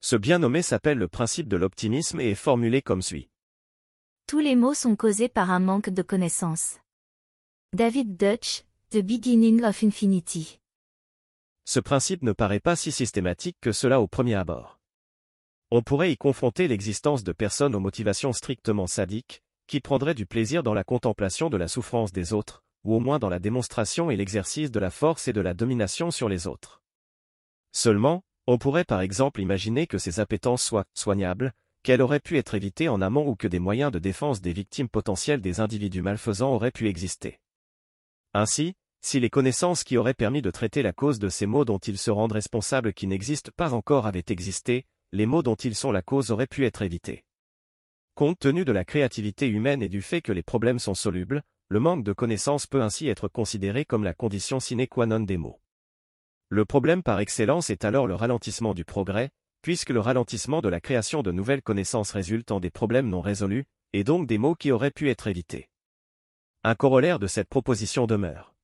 Ce 0.00 0.16
bien 0.16 0.38
nommé 0.38 0.62
s'appelle 0.62 0.98
le 0.98 1.08
principe 1.08 1.48
de 1.48 1.56
l'optimisme 1.56 2.20
et 2.20 2.30
est 2.30 2.34
formulé 2.34 2.82
comme 2.82 3.02
suit. 3.02 3.30
Tous 4.26 4.38
les 4.38 4.56
maux 4.56 4.72
sont 4.72 4.96
causés 4.96 5.28
par 5.28 5.50
un 5.50 5.60
manque 5.60 5.90
de 5.90 6.00
connaissances. 6.00 6.78
David 7.74 8.16
Dutch, 8.16 8.64
The 8.88 9.02
Beginning 9.02 9.62
of 9.62 9.82
Infinity. 9.84 10.60
Ce 11.66 11.78
principe 11.78 12.22
ne 12.22 12.32
paraît 12.32 12.58
pas 12.58 12.74
si 12.74 12.90
systématique 12.90 13.58
que 13.60 13.70
cela 13.70 14.00
au 14.00 14.08
premier 14.08 14.34
abord. 14.34 14.80
On 15.70 15.82
pourrait 15.82 16.10
y 16.10 16.16
confronter 16.16 16.68
l'existence 16.68 17.22
de 17.22 17.32
personnes 17.32 17.74
aux 17.74 17.80
motivations 17.80 18.32
strictement 18.32 18.86
sadiques, 18.86 19.42
qui 19.66 19.80
prendraient 19.80 20.14
du 20.14 20.24
plaisir 20.24 20.62
dans 20.62 20.74
la 20.74 20.84
contemplation 20.84 21.50
de 21.50 21.58
la 21.58 21.68
souffrance 21.68 22.10
des 22.10 22.32
autres, 22.32 22.64
ou 22.82 22.94
au 22.94 23.00
moins 23.00 23.18
dans 23.18 23.28
la 23.28 23.38
démonstration 23.38 24.10
et 24.10 24.16
l'exercice 24.16 24.70
de 24.70 24.80
la 24.80 24.90
force 24.90 25.28
et 25.28 25.34
de 25.34 25.42
la 25.42 25.52
domination 25.52 26.10
sur 26.10 26.30
les 26.30 26.46
autres. 26.46 26.80
Seulement, 27.72 28.22
on 28.46 28.56
pourrait 28.56 28.84
par 28.84 29.02
exemple 29.02 29.42
imaginer 29.42 29.86
que 29.86 29.98
ces 29.98 30.18
appétences 30.18 30.62
soient 30.62 30.86
soignables, 30.94 31.52
qu'elles 31.84 32.02
auraient 32.02 32.18
pu 32.18 32.38
être 32.38 32.54
évitées 32.54 32.88
en 32.88 33.00
amont 33.00 33.28
ou 33.28 33.36
que 33.36 33.46
des 33.46 33.60
moyens 33.60 33.92
de 33.92 34.00
défense 34.00 34.40
des 34.40 34.54
victimes 34.54 34.88
potentielles 34.88 35.42
des 35.42 35.60
individus 35.60 36.02
malfaisants 36.02 36.54
auraient 36.54 36.72
pu 36.72 36.88
exister. 36.88 37.38
Ainsi, 38.32 38.74
si 39.02 39.20
les 39.20 39.28
connaissances 39.28 39.84
qui 39.84 39.98
auraient 39.98 40.14
permis 40.14 40.40
de 40.40 40.50
traiter 40.50 40.82
la 40.82 40.94
cause 40.94 41.18
de 41.18 41.28
ces 41.28 41.44
maux 41.44 41.66
dont 41.66 41.78
ils 41.78 41.98
se 41.98 42.10
rendent 42.10 42.32
responsables 42.32 42.94
qui 42.94 43.06
n'existent 43.06 43.52
pas 43.54 43.74
encore 43.74 44.06
avaient 44.06 44.24
existé, 44.28 44.86
les 45.12 45.26
maux 45.26 45.42
dont 45.42 45.56
ils 45.56 45.74
sont 45.74 45.92
la 45.92 46.00
cause 46.00 46.30
auraient 46.30 46.46
pu 46.46 46.64
être 46.64 46.80
évités. 46.80 47.22
Compte 48.14 48.38
tenu 48.38 48.64
de 48.64 48.72
la 48.72 48.86
créativité 48.86 49.46
humaine 49.46 49.82
et 49.82 49.90
du 49.90 50.00
fait 50.00 50.22
que 50.22 50.32
les 50.32 50.42
problèmes 50.42 50.78
sont 50.78 50.94
solubles, 50.94 51.42
le 51.68 51.80
manque 51.80 52.02
de 52.02 52.14
connaissances 52.14 52.66
peut 52.66 52.80
ainsi 52.80 53.08
être 53.08 53.28
considéré 53.28 53.84
comme 53.84 54.04
la 54.04 54.14
condition 54.14 54.58
sine 54.58 54.86
qua 54.86 55.04
non 55.04 55.20
des 55.20 55.36
maux. 55.36 55.60
Le 56.48 56.64
problème 56.64 57.02
par 57.02 57.20
excellence 57.20 57.68
est 57.68 57.84
alors 57.84 58.06
le 58.06 58.14
ralentissement 58.14 58.72
du 58.72 58.86
progrès, 58.86 59.30
puisque 59.64 59.88
le 59.88 60.00
ralentissement 60.00 60.60
de 60.60 60.68
la 60.68 60.78
création 60.78 61.22
de 61.22 61.32
nouvelles 61.32 61.62
connaissances 61.62 62.10
résulte 62.10 62.50
en 62.50 62.60
des 62.60 62.68
problèmes 62.68 63.08
non 63.08 63.22
résolus, 63.22 63.64
et 63.94 64.04
donc 64.04 64.26
des 64.26 64.36
maux 64.36 64.54
qui 64.54 64.70
auraient 64.70 64.90
pu 64.90 65.08
être 65.08 65.26
évités. 65.26 65.70
Un 66.64 66.74
corollaire 66.74 67.18
de 67.18 67.26
cette 67.26 67.48
proposition 67.48 68.06
demeure. 68.06 68.54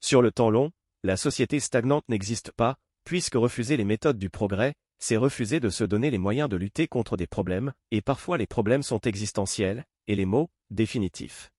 Sur 0.00 0.22
le 0.22 0.32
temps 0.32 0.48
long, 0.48 0.72
la 1.02 1.18
société 1.18 1.60
stagnante 1.60 2.08
n'existe 2.08 2.50
pas, 2.50 2.78
puisque 3.04 3.34
refuser 3.34 3.76
les 3.76 3.84
méthodes 3.84 4.16
du 4.16 4.30
progrès, 4.30 4.72
c'est 4.98 5.18
refuser 5.18 5.60
de 5.60 5.68
se 5.68 5.84
donner 5.84 6.10
les 6.10 6.16
moyens 6.16 6.48
de 6.48 6.56
lutter 6.56 6.88
contre 6.88 7.18
des 7.18 7.26
problèmes, 7.26 7.74
et 7.90 8.00
parfois 8.00 8.38
les 8.38 8.46
problèmes 8.46 8.82
sont 8.82 9.00
existentiels, 9.00 9.84
et 10.06 10.16
les 10.16 10.24
mots, 10.24 10.48
définitifs. 10.70 11.50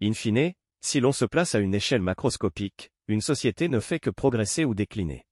In 0.00 0.12
fine, 0.12 0.52
si 0.80 1.00
l'on 1.00 1.10
se 1.10 1.24
place 1.24 1.56
à 1.56 1.58
une 1.58 1.74
échelle 1.74 2.02
macroscopique, 2.02 2.92
une 3.08 3.20
société 3.20 3.68
ne 3.68 3.80
fait 3.80 3.98
que 3.98 4.10
progresser 4.10 4.64
ou 4.64 4.76
décliner. 4.76 5.26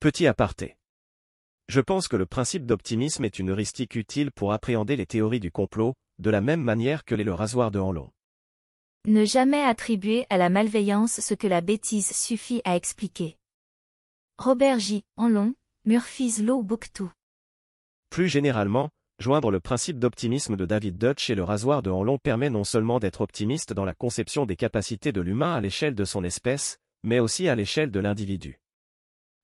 Petit 0.00 0.26
aparté. 0.26 0.78
Je 1.70 1.80
pense 1.80 2.08
que 2.08 2.16
le 2.16 2.26
principe 2.26 2.66
d'optimisme 2.66 3.24
est 3.24 3.38
une 3.38 3.50
heuristique 3.50 3.94
utile 3.94 4.32
pour 4.32 4.52
appréhender 4.52 4.96
les 4.96 5.06
théories 5.06 5.38
du 5.38 5.52
complot, 5.52 5.94
de 6.18 6.28
la 6.28 6.40
même 6.40 6.62
manière 6.62 7.04
que 7.04 7.14
l'est 7.14 7.22
le 7.22 7.32
rasoir 7.32 7.70
de 7.70 7.78
Hanlon. 7.78 8.10
Ne 9.06 9.24
jamais 9.24 9.62
attribuer 9.62 10.26
à 10.30 10.36
la 10.36 10.48
malveillance 10.48 11.20
ce 11.20 11.32
que 11.32 11.46
la 11.46 11.60
bêtise 11.60 12.10
suffit 12.10 12.60
à 12.64 12.74
expliquer. 12.74 13.36
Robert 14.36 14.80
J. 14.80 15.04
Hanlon, 15.16 15.54
Murphy's 15.84 16.42
Law 16.42 16.64
Book 16.64 16.88
2. 16.98 17.08
Plus 18.10 18.26
généralement, 18.26 18.88
joindre 19.20 19.52
le 19.52 19.60
principe 19.60 20.00
d'optimisme 20.00 20.56
de 20.56 20.66
David 20.66 20.98
Dutch 20.98 21.30
et 21.30 21.36
le 21.36 21.44
rasoir 21.44 21.82
de 21.82 21.90
Hanlon 21.90 22.18
permet 22.18 22.50
non 22.50 22.64
seulement 22.64 22.98
d'être 22.98 23.20
optimiste 23.20 23.72
dans 23.72 23.84
la 23.84 23.94
conception 23.94 24.44
des 24.44 24.56
capacités 24.56 25.12
de 25.12 25.20
l'humain 25.20 25.54
à 25.54 25.60
l'échelle 25.60 25.94
de 25.94 26.04
son 26.04 26.24
espèce, 26.24 26.78
mais 27.04 27.20
aussi 27.20 27.48
à 27.48 27.54
l'échelle 27.54 27.92
de 27.92 28.00
l'individu. 28.00 28.59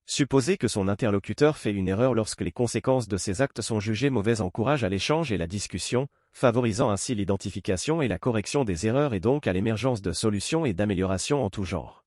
Supposer 0.08 0.56
que 0.56 0.68
son 0.68 0.86
interlocuteur 0.86 1.56
fait 1.56 1.72
une 1.72 1.88
erreur 1.88 2.14
lorsque 2.14 2.40
les 2.40 2.52
conséquences 2.52 3.08
de 3.08 3.16
ses 3.16 3.42
actes 3.42 3.60
sont 3.60 3.80
jugées 3.80 4.08
mauvaises 4.08 4.40
encourage 4.40 4.84
à 4.84 4.88
l'échange 4.88 5.32
et 5.32 5.36
la 5.36 5.48
discussion, 5.48 6.06
favorisant 6.32 6.90
ainsi 6.90 7.16
l'identification 7.16 8.00
et 8.02 8.08
la 8.08 8.18
correction 8.18 8.64
des 8.64 8.86
erreurs 8.86 9.14
et 9.14 9.20
donc 9.20 9.48
à 9.48 9.52
l'émergence 9.52 10.02
de 10.02 10.12
solutions 10.12 10.64
et 10.64 10.75
d'améliorations 10.75 11.44
en 11.44 11.50
tout 11.50 11.64
genre. 11.64 12.04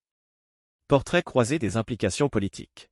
Portrait 0.87 1.23
croisé 1.23 1.59
des 1.59 1.75
implications 1.75 2.29
politiques. 2.29 2.89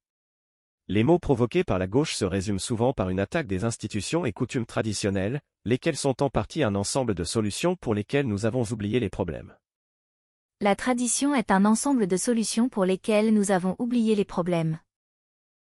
Les 0.89 1.05
maux 1.05 1.19
provoqués 1.19 1.63
par 1.63 1.79
la 1.79 1.87
gauche 1.87 2.13
se 2.13 2.25
résument 2.25 2.59
souvent 2.59 2.91
par 2.91 3.09
une 3.09 3.21
attaque 3.21 3.47
des 3.47 3.63
institutions 3.63 4.25
et 4.25 4.33
coutumes 4.33 4.65
traditionnelles, 4.65 5.41
lesquelles 5.63 5.95
sont 5.95 6.21
en 6.21 6.29
partie 6.29 6.63
un 6.63 6.75
ensemble 6.75 7.13
de 7.15 7.23
solutions 7.23 7.77
pour 7.77 7.93
lesquelles 7.93 8.27
nous 8.27 8.45
avons 8.45 8.63
oublié 8.71 8.99
les 8.99 9.09
problèmes. 9.09 9.55
La 10.59 10.75
tradition 10.75 11.33
est 11.33 11.51
un 11.51 11.63
ensemble 11.63 12.07
de 12.07 12.17
solutions 12.17 12.67
pour 12.67 12.83
lesquelles 12.83 13.33
nous 13.33 13.51
avons 13.51 13.75
oublié 13.79 14.13
les 14.15 14.25
problèmes. 14.25 14.79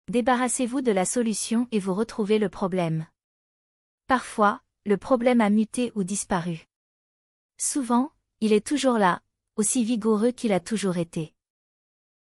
Débarrassez-vous 0.09 0.81
de 0.81 0.91
la 0.91 1.05
solution 1.05 1.67
et 1.71 1.79
vous 1.79 1.93
retrouvez 1.93 2.39
le 2.39 2.49
problème. 2.49 3.05
Parfois, 4.07 4.61
le 4.85 4.97
problème 4.97 5.39
a 5.39 5.49
muté 5.49 5.91
ou 5.95 6.03
disparu. 6.03 6.67
Souvent, 7.57 8.11
il 8.41 8.51
est 8.51 8.65
toujours 8.65 8.97
là, 8.97 9.21
aussi 9.55 9.83
vigoureux 9.83 10.31
qu'il 10.31 10.51
a 10.51 10.59
toujours 10.59 10.97
été. 10.97 11.33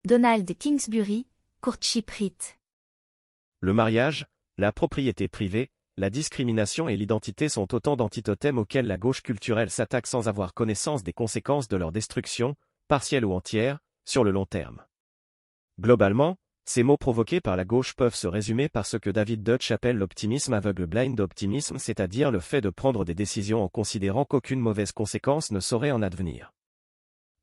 Donald 0.06 0.58
Kingsbury, 0.58 1.28
Courtship 1.62 2.10
Rite 2.10 2.58
le 3.64 3.72
mariage, 3.72 4.26
la 4.58 4.74
propriété 4.74 5.30
privée, 5.30 5.72
la 5.96 6.10
discrimination 6.10 6.90
et 6.90 6.98
l'identité 6.98 7.48
sont 7.48 7.74
autant 7.74 7.96
d'antitothèmes 7.96 8.58
auxquels 8.58 8.88
la 8.88 8.98
gauche 8.98 9.22
culturelle 9.22 9.70
s'attaque 9.70 10.06
sans 10.06 10.28
avoir 10.28 10.54
connaissance 10.54 11.02
des 11.02 11.14
conséquences 11.14 11.70
de 11.70 11.78
leur 11.78 11.94
destruction, 11.94 12.56
partielle 12.90 13.24
ou 13.24 13.32
entière, 13.32 13.80
sur 14.04 14.26
le 14.26 14.32
long 14.32 14.46
terme. 14.46 14.84
Globalement, 15.80 16.36
ces 16.66 16.84
mots 16.84 16.98
provoqués 16.98 17.42
par 17.42 17.58
la 17.58 17.66
gauche 17.66 17.94
peuvent 17.94 18.16
se 18.16 18.28
résumer 18.28 18.70
par 18.70 18.86
ce 18.86 18.96
que 18.96 19.10
David 19.10 19.44
Dutch 19.44 19.72
appelle 19.72 19.98
l'optimisme 19.98 20.54
aveugle 20.54 20.86
blind 20.86 21.20
optimisme, 21.20 21.78
c'est-à-dire 21.78 22.32
le 22.32 22.40
fait 22.40 22.62
de 22.62 22.70
prendre 22.70 23.04
des 23.04 23.14
décisions 23.14 23.62
en 23.64 23.68
considérant 23.68 24.24
qu'aucune 24.24 24.62
mauvaise 24.62 24.94
conséquence 24.94 25.52
ne 25.52 25.60
saurait 25.60 25.92
en 25.92 26.02
advenir. 26.02 26.54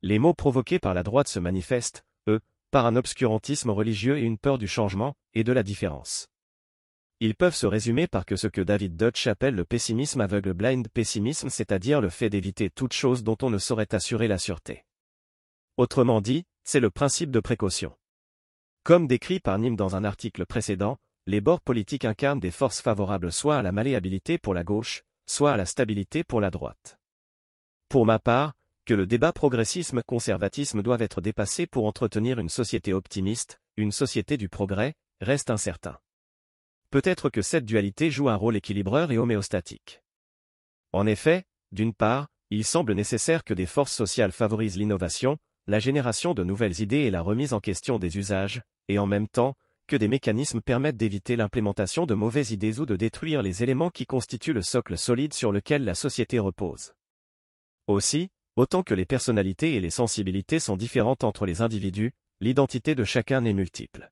Les 0.03 0.19
mots 0.19 0.33
provoqués 0.33 0.79
par 0.79 0.95
la 0.95 1.03
droite 1.03 1.29
se 1.29 1.39
manifestent, 1.39 2.03
eux, 2.29 2.41
par 2.71 2.87
un 2.87 2.97
obscurantisme 2.97 3.69
religieux 3.71 4.17
et 4.17 4.23
une 4.23 4.39
peur 4.39 4.57
du 4.57 4.67
changement, 4.67 5.15
et 5.35 5.45
de 5.45 5.53
la 5.53 5.63
différence. 5.63 6.29
Ils 7.23 7.35
peuvent 7.35 7.55
se 7.55 7.67
résumer 7.67 8.07
par 8.07 8.25
ce 8.35 8.47
que 8.47 8.63
David 8.63 8.97
Dutch 8.97 9.27
appelle 9.27 9.55
le 9.55 9.67
pessimisme 9.67 10.23
aveugle 10.23 10.55
blind 10.55 10.89
pessimisme, 10.89 11.51
c'est-à-dire 11.51 12.01
le 12.01 12.09
fait 12.09 12.31
d'éviter 12.31 12.71
toute 12.71 12.95
chose 12.95 13.23
dont 13.23 13.37
on 13.43 13.51
ne 13.51 13.59
saurait 13.59 13.95
assurer 13.95 14.29
la 14.29 14.39
sûreté. 14.39 14.87
Autrement 15.77 16.23
dit, 16.23 16.45
c'est 16.65 16.81
le 16.81 16.89
principe 16.89 17.31
de 17.31 17.41
précaution. 17.41 17.93
Comme 18.83 19.07
décrit 19.07 19.41
par 19.41 19.59
Nîmes 19.59 19.77
dans 19.77 19.95
un 19.95 20.05
article 20.05 20.47
précédent, 20.47 20.99
les 21.27 21.41
bords 21.41 21.61
politiques 21.61 22.07
incarnent 22.07 22.41
des 22.41 22.51
forces 22.51 22.81
favorables 22.81 23.31
soit 23.31 23.59
à 23.59 23.63
la 23.63 23.73
malléabilité 23.73 24.39
pour 24.39 24.55
la 24.55 24.65
gauche, 24.65 25.03
soit 25.27 25.53
à 25.53 25.57
la 25.57 25.67
stabilité 25.67 26.25
pour 26.25 26.41
la 26.41 26.51
droite. 26.51 26.99
Pour 27.89 28.07
ma 28.07 28.19
part, 28.19 28.55
que 28.87 28.95
le 28.95 29.07
débat 29.07 29.33
progressisme-conservatisme 29.33 30.83
doit 30.83 31.01
être 31.01 31.21
dépassé 31.21 31.67
pour 31.67 31.87
entretenir 31.87 32.39
une 32.39 32.49
société 32.49 32.95
optimiste, 32.95 33.61
une 33.77 33.93
société 33.93 34.37
du 34.37 34.49
progrès, 34.49 34.95
reste 35.21 35.51
incertain. 35.51 35.99
Peut-être 36.91 37.29
que 37.29 37.43
cette 37.43 37.67
dualité 37.67 38.11
joue 38.11 38.31
un 38.31 38.35
rôle 38.35 38.57
équilibreur 38.57 39.13
et 39.13 39.19
homéostatique. 39.19 40.03
En 40.93 41.07
effet, 41.07 41.45
d'une 41.71 41.95
part, 41.95 42.29
il 42.49 42.65
semble 42.65 42.95
nécessaire 42.95 43.45
que 43.45 43.55
des 43.55 43.67
forces 43.67 43.95
sociales 43.95 44.33
favorisent 44.33 44.77
l'innovation, 44.77 45.39
la 45.71 45.79
génération 45.79 46.35
de 46.35 46.43
nouvelles 46.43 46.81
idées 46.81 47.03
et 47.03 47.13
la 47.13 47.23
remise 47.23 47.53
en 47.53 47.61
question 47.61 48.01
des 48.01 48.19
usages, 48.19 48.61
et 48.89 48.99
en 48.99 49.07
même 49.07 49.29
temps, 49.29 49.55
que 49.87 49.95
des 49.95 50.09
mécanismes 50.09 50.61
permettent 50.61 50.97
d'éviter 50.97 51.37
l'implémentation 51.37 52.07
de 52.07 52.15
mauvaises 52.15 52.51
idées 52.51 52.81
ou 52.81 52.87
de 52.87 52.97
détruire 52.97 53.41
les 53.41 53.63
éléments 53.63 53.91
qui 53.91 54.05
constituent 54.05 54.53
le 54.53 54.63
socle 54.63 54.99
solide 54.99 55.33
sur 55.33 55.53
lequel 55.53 55.85
la 55.85 55.95
société 55.95 56.41
repose. 56.41 56.93
Aussi, 57.87 58.31
autant 58.57 58.83
que 58.83 58.95
les 58.95 59.07
personnalités 59.07 59.77
et 59.77 59.81
les 59.81 59.91
sensibilités 59.91 60.59
sont 60.59 60.77
différentes 60.77 61.23
entre 61.23 61.47
les 61.47 61.63
individus, 61.63 62.11
l'identité 62.41 62.97
de 62.97 63.05
chacun 63.05 63.45
est 63.45 63.53
multiple. 63.53 64.11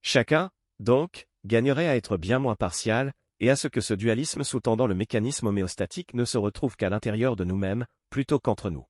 Chacun, 0.00 0.50
donc, 0.80 1.26
gagnerait 1.44 1.88
à 1.88 1.96
être 1.96 2.16
bien 2.16 2.38
moins 2.38 2.56
partial, 2.56 3.12
et 3.40 3.50
à 3.50 3.56
ce 3.56 3.68
que 3.68 3.82
ce 3.82 3.92
dualisme 3.92 4.42
sous-tendant 4.42 4.86
le 4.86 4.94
mécanisme 4.94 5.48
homéostatique 5.48 6.14
ne 6.14 6.24
se 6.24 6.38
retrouve 6.38 6.76
qu'à 6.76 6.88
l'intérieur 6.88 7.36
de 7.36 7.44
nous-mêmes, 7.44 7.84
plutôt 8.08 8.38
qu'entre 8.38 8.70
nous. 8.70 8.86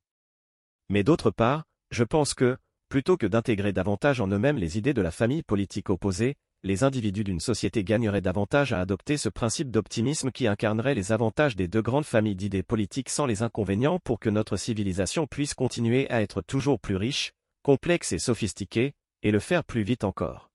Mais 0.88 1.02
d'autre 1.02 1.30
part, 1.32 1.64
je 1.92 2.04
pense 2.04 2.32
que, 2.32 2.56
plutôt 2.88 3.18
que 3.18 3.26
d'intégrer 3.26 3.72
davantage 3.72 4.20
en 4.20 4.28
eux-mêmes 4.28 4.56
les 4.56 4.78
idées 4.78 4.94
de 4.94 5.02
la 5.02 5.10
famille 5.10 5.42
politique 5.42 5.90
opposée, 5.90 6.36
les 6.62 6.84
individus 6.84 7.22
d'une 7.22 7.40
société 7.40 7.84
gagneraient 7.84 8.22
davantage 8.22 8.72
à 8.72 8.80
adopter 8.80 9.18
ce 9.18 9.28
principe 9.28 9.70
d'optimisme 9.70 10.30
qui 10.30 10.46
incarnerait 10.46 10.94
les 10.94 11.12
avantages 11.12 11.54
des 11.54 11.68
deux 11.68 11.82
grandes 11.82 12.06
familles 12.06 12.36
d'idées 12.36 12.62
politiques 12.62 13.10
sans 13.10 13.26
les 13.26 13.42
inconvénients 13.42 13.98
pour 13.98 14.20
que 14.20 14.30
notre 14.30 14.56
civilisation 14.56 15.26
puisse 15.26 15.54
continuer 15.54 16.08
à 16.10 16.22
être 16.22 16.40
toujours 16.40 16.80
plus 16.80 16.96
riche, 16.96 17.32
complexe 17.62 18.12
et 18.12 18.18
sophistiquée, 18.18 18.94
et 19.22 19.30
le 19.30 19.40
faire 19.40 19.64
plus 19.64 19.82
vite 19.82 20.04
encore. 20.04 20.50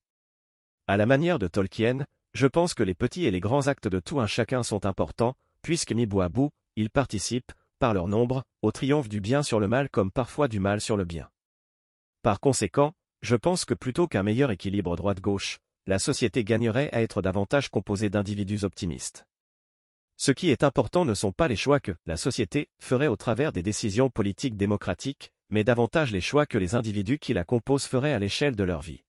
À 0.88 0.98
la 0.98 1.06
manière 1.06 1.38
de 1.38 1.48
Tolkien, 1.48 2.06
je 2.34 2.48
pense 2.48 2.74
que 2.74 2.84
les 2.84 2.96
petits 2.96 3.26
et 3.26 3.32
les 3.32 3.42
grands 3.42 3.68
actes 3.68 3.88
de 3.88 4.00
tout 4.00 4.20
un 4.20 4.28
chacun 4.28 4.64
sont 4.64 4.88
importants, 4.88 5.36
puisque 5.62 5.92
mis 5.92 6.08
bout 6.08 6.22
à 6.22 6.30
bout, 6.30 6.50
ils 6.78 6.90
participent, 6.90 7.52
par 7.80 7.94
leur 7.94 8.08
nombre, 8.08 8.44
au 8.62 8.72
triomphe 8.72 9.10
du 9.10 9.22
bien 9.22 9.44
sur 9.44 9.60
le 9.60 9.68
mal 9.68 9.90
comme 9.90 10.12
parfois 10.12 10.48
du 10.48 10.60
mal 10.60 10.82
sur 10.82 10.98
le 10.98 11.06
bien. 11.06 11.30
Par 12.22 12.40
conséquent, 12.40 12.94
je 13.22 13.36
pense 13.36 13.66
que 13.66 13.74
plutôt 13.74 14.08
qu'un 14.08 14.24
meilleur 14.24 14.52
équilibre 14.52 14.96
droite-gauche, 14.96 15.60
la 15.86 16.00
société 16.00 16.44
gagnerait 16.44 16.90
à 16.94 17.02
être 17.02 17.22
davantage 17.22 17.70
composée 17.70 18.10
d'individus 18.10 18.64
optimistes. 18.64 19.26
Ce 20.18 20.32
qui 20.32 20.50
est 20.50 20.64
important 20.64 21.06
ne 21.06 21.14
sont 21.14 21.32
pas 21.32 21.48
les 21.48 21.56
choix 21.56 21.80
que 21.80 21.96
la 22.06 22.18
société 22.18 22.70
ferait 22.80 23.08
au 23.08 23.16
travers 23.16 23.52
des 23.52 23.64
décisions 23.64 24.10
politiques 24.10 24.58
démocratiques, 24.58 25.32
mais 25.50 25.64
davantage 25.64 26.12
les 26.12 26.22
choix 26.22 26.46
que 26.46 26.58
les 26.58 26.76
individus 26.76 27.20
qui 27.20 27.34
la 27.34 27.44
composent 27.44 27.86
feraient 27.86 28.14
à 28.14 28.20
l'échelle 28.20 28.56
de 28.56 28.64
leur 28.64 28.82
vie. 28.82 29.04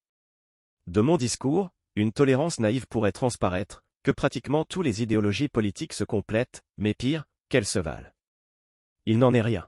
De 0.86 1.00
mon 1.00 1.16
discours, 1.16 1.70
une 1.96 2.12
tolérance 2.12 2.60
naïve 2.60 2.86
pourrait 2.86 3.12
transparaître, 3.12 3.82
que 4.04 4.10
pratiquement 4.10 4.64
toutes 4.64 4.84
les 4.84 5.02
idéologies 5.02 5.48
politiques 5.48 5.94
se 5.94 6.04
complètent, 6.04 6.62
mais 6.76 6.94
pire, 6.94 7.24
qu'elles 7.48 7.66
se 7.66 7.78
valent. 7.78 8.10
Il 9.10 9.18
n'en 9.18 9.32
est 9.32 9.40
rien. 9.40 9.66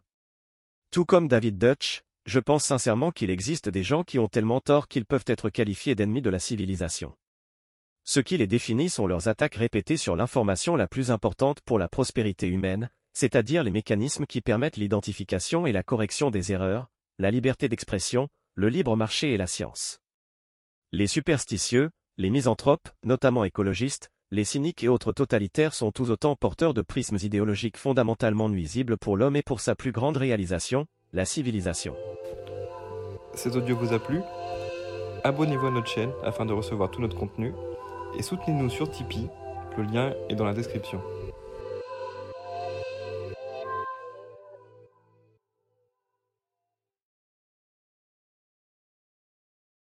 Tout 0.90 1.06
comme 1.06 1.26
David 1.26 1.56
Dutch, 1.56 2.02
je 2.26 2.40
pense 2.40 2.62
sincèrement 2.62 3.10
qu'il 3.10 3.30
existe 3.30 3.70
des 3.70 3.82
gens 3.82 4.04
qui 4.04 4.18
ont 4.18 4.28
tellement 4.28 4.60
tort 4.60 4.86
qu'ils 4.86 5.06
peuvent 5.06 5.24
être 5.26 5.48
qualifiés 5.48 5.94
d'ennemis 5.94 6.20
de 6.20 6.28
la 6.28 6.38
civilisation. 6.38 7.16
Ce 8.04 8.20
qui 8.20 8.36
les 8.36 8.46
définit 8.46 8.90
sont 8.90 9.06
leurs 9.06 9.28
attaques 9.28 9.54
répétées 9.54 9.96
sur 9.96 10.14
l'information 10.14 10.76
la 10.76 10.86
plus 10.86 11.10
importante 11.10 11.62
pour 11.62 11.78
la 11.78 11.88
prospérité 11.88 12.48
humaine, 12.48 12.90
c'est-à-dire 13.14 13.64
les 13.64 13.70
mécanismes 13.70 14.26
qui 14.26 14.42
permettent 14.42 14.76
l'identification 14.76 15.66
et 15.66 15.72
la 15.72 15.82
correction 15.82 16.30
des 16.30 16.52
erreurs, 16.52 16.90
la 17.18 17.30
liberté 17.30 17.70
d'expression, 17.70 18.28
le 18.56 18.68
libre 18.68 18.94
marché 18.94 19.32
et 19.32 19.38
la 19.38 19.46
science. 19.46 20.02
Les 20.92 21.06
superstitieux, 21.06 21.88
les 22.18 22.28
misanthropes, 22.28 22.90
notamment 23.04 23.44
écologistes, 23.44 24.10
les 24.32 24.44
cyniques 24.44 24.84
et 24.84 24.88
autres 24.88 25.10
totalitaires 25.10 25.74
sont 25.74 25.90
tous 25.90 26.10
autant 26.10 26.36
porteurs 26.36 26.72
de 26.72 26.82
prismes 26.82 27.18
idéologiques 27.20 27.76
fondamentalement 27.76 28.48
nuisibles 28.48 28.96
pour 28.96 29.16
l'homme 29.16 29.34
et 29.34 29.42
pour 29.42 29.58
sa 29.58 29.74
plus 29.74 29.90
grande 29.90 30.16
réalisation, 30.16 30.86
la 31.12 31.24
civilisation. 31.24 31.96
Cet 33.34 33.56
audio 33.56 33.76
vous 33.76 33.92
a 33.92 33.98
plu? 33.98 34.20
Abonnez-vous 35.24 35.66
à 35.66 35.70
notre 35.72 35.88
chaîne 35.88 36.12
afin 36.22 36.46
de 36.46 36.52
recevoir 36.52 36.92
tout 36.92 37.00
notre 37.00 37.16
contenu 37.16 37.52
et 38.16 38.22
soutenez-nous 38.22 38.70
sur 38.70 38.88
Tipeee, 38.88 39.28
le 39.76 39.82
lien 39.82 40.14
est 40.28 40.36
dans 40.36 40.44
la 40.44 40.54
description. 40.54 41.00